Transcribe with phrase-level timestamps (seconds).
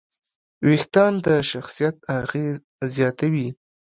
[0.67, 2.55] وېښتيان د شخصیت اغېز
[2.95, 3.47] زیاتوي.